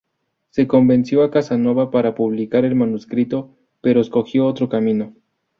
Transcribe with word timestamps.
Se 0.49 0.65
convenció 0.67 1.21
a 1.23 1.29
Casanova 1.29 1.91
para 1.91 2.15
publicar 2.15 2.65
el 2.65 2.73
manuscrito, 2.73 3.55
pero 3.81 4.01
escogió 4.01 4.47
otro 4.47 4.67
camino. 4.67 5.13